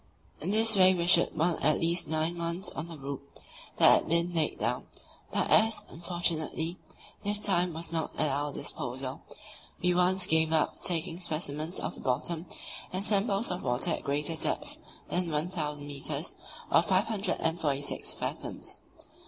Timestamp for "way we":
0.75-1.05